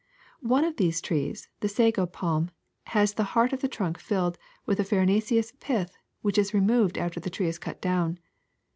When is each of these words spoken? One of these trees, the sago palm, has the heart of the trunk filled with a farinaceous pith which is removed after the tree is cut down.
One 0.41 0.65
of 0.65 0.77
these 0.77 0.99
trees, 0.99 1.47
the 1.59 1.69
sago 1.69 2.07
palm, 2.07 2.49
has 2.85 3.13
the 3.13 3.23
heart 3.37 3.53
of 3.53 3.61
the 3.61 3.67
trunk 3.67 3.99
filled 3.99 4.39
with 4.65 4.79
a 4.79 4.83
farinaceous 4.83 5.53
pith 5.59 5.95
which 6.23 6.39
is 6.39 6.55
removed 6.55 6.97
after 6.97 7.19
the 7.19 7.29
tree 7.29 7.45
is 7.47 7.59
cut 7.59 7.79
down. 7.79 8.17